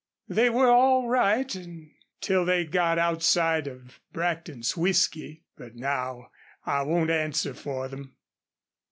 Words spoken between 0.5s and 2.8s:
all right till they